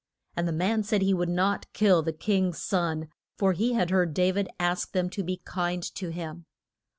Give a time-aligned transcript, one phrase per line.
[0.35, 4.15] And the man said he would not kill the king's son, for he had heard
[4.15, 6.47] Da vid ask them to be kind to him.